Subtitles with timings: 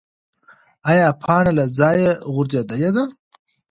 [0.89, 3.03] ایا پاڼه له ځایه غورځېدلې ده؟